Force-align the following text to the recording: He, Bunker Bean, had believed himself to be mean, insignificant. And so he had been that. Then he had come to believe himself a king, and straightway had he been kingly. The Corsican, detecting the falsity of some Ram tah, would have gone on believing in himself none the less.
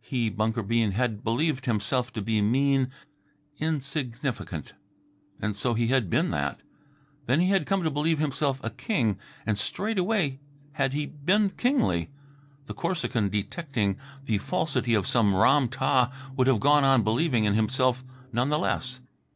He, 0.00 0.28
Bunker 0.28 0.64
Bean, 0.64 0.90
had 0.90 1.22
believed 1.22 1.66
himself 1.66 2.12
to 2.14 2.20
be 2.20 2.42
mean, 2.42 2.90
insignificant. 3.60 4.72
And 5.40 5.54
so 5.54 5.74
he 5.74 5.86
had 5.86 6.10
been 6.10 6.32
that. 6.32 6.64
Then 7.26 7.38
he 7.38 7.50
had 7.50 7.64
come 7.64 7.84
to 7.84 7.90
believe 7.92 8.18
himself 8.18 8.58
a 8.64 8.70
king, 8.70 9.20
and 9.46 9.56
straightway 9.56 10.40
had 10.72 10.94
he 10.94 11.06
been 11.06 11.50
kingly. 11.50 12.10
The 12.66 12.74
Corsican, 12.74 13.28
detecting 13.28 13.96
the 14.24 14.38
falsity 14.38 14.94
of 14.94 15.06
some 15.06 15.36
Ram 15.36 15.68
tah, 15.68 16.12
would 16.36 16.48
have 16.48 16.58
gone 16.58 16.82
on 16.82 17.04
believing 17.04 17.44
in 17.44 17.54
himself 17.54 18.02
none 18.32 18.48
the 18.48 18.58
less. 18.58 18.98